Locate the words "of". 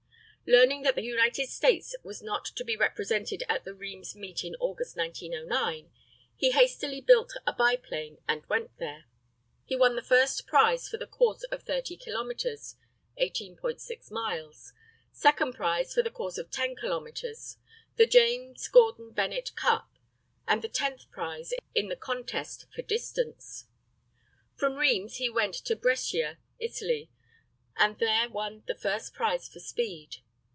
11.43-11.63, 16.37-16.51